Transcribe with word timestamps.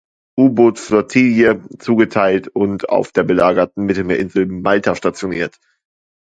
U-Boot-Flottille 0.35 1.61
zugeteilt 1.77 2.47
und 2.47 2.89
auf 2.89 3.11
der 3.11 3.21
belagerten 3.21 3.85
Mittelmeerinsel 3.85 4.47
Malta 4.47 4.95
stationiert. 4.95 5.59